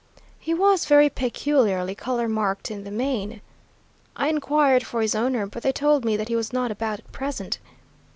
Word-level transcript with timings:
He 0.39 0.55
was 0.55 0.85
very 0.85 1.11
peculiarly 1.11 1.93
color 1.93 2.27
marked 2.27 2.71
in 2.71 2.85
the 2.85 2.89
mane. 2.89 3.39
I 4.15 4.29
inquired 4.29 4.83
for 4.83 5.03
his 5.03 5.13
owner, 5.13 5.45
but 5.45 5.61
they 5.61 5.71
told 5.71 6.05
me 6.05 6.17
that 6.17 6.27
he 6.27 6.35
was 6.35 6.51
not 6.51 6.71
about 6.71 6.97
at 6.97 7.11
present. 7.11 7.59